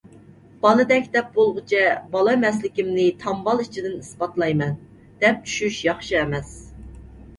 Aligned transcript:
«بالىدەك» 0.61 1.03
دەپ 1.15 1.27
بولغۇچە 1.35 1.83
بالا 2.15 2.33
ئەمەسلىكىمنى 2.37 3.05
تامبال 3.25 3.61
ئىچىدىن 3.67 3.95
ئىسپاتلايمەن، 3.99 4.75
دەپ 5.25 5.45
چۈشۈش 5.51 5.83
ياخشى 5.91 6.19
ئەمەس. 6.23 6.61